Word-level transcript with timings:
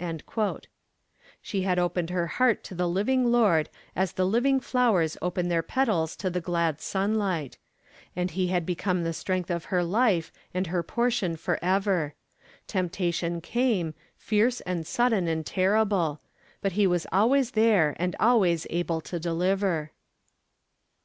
_'She 1.40 1.62
had 1.62 1.78
opened 1.78 2.10
her 2.10 2.26
heart 2.26 2.64
to 2.64 2.74
the 2.74 2.88
living 2.88 3.30
Lord 3.30 3.70
as 3.94 4.10
the 4.14 4.26
living 4.26 4.58
flowers 4.58 5.16
open 5.22 5.46
their 5.46 5.62
petals 5.62 6.16
to 6.16 6.28
the 6.28 6.40
glad 6.40 6.80
sunlight; 6.80 7.58
and 8.16 8.32
He 8.32 8.48
had 8.48 8.66
become 8.66 9.04
the 9.04 9.12
strength 9.12 9.52
of 9.52 9.66
her 9.66 9.84
life 9.84 10.32
and 10.52 10.66
her 10.66 10.82
portion 10.82 11.36
for 11.36 11.60
ever. 11.62 12.14
Temptation 12.66 13.40
came, 13.40 13.94
fierce 14.16 14.60
and 14.62 14.84
sudden 14.84 15.28
and 15.28 15.46
terrible; 15.46 16.20
but 16.60 16.72
He 16.72 16.88
was 16.88 17.06
always 17.12 17.52
there 17.52 17.94
and 17.96 18.16
always 18.18 18.66
able 18.70 19.00
to 19.02 19.20
deliver. 19.20 19.92